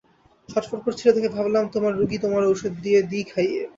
[0.49, 2.73] ছটফট করছিল দেখে ভাবলাম, তোমার রুগী তোমার ওষুধ,
[3.05, 3.61] দিই খাইয়ে!